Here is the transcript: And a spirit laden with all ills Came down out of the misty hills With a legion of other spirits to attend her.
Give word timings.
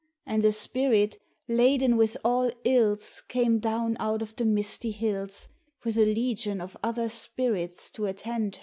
And 0.25 0.43
a 0.43 0.51
spirit 0.51 1.19
laden 1.47 1.95
with 1.95 2.17
all 2.25 2.49
ills 2.63 3.21
Came 3.27 3.59
down 3.59 3.95
out 3.99 4.23
of 4.23 4.35
the 4.35 4.45
misty 4.45 4.89
hills 4.89 5.47
With 5.83 5.95
a 5.95 6.05
legion 6.11 6.59
of 6.59 6.75
other 6.81 7.07
spirits 7.07 7.91
to 7.91 8.07
attend 8.07 8.55
her. 8.55 8.59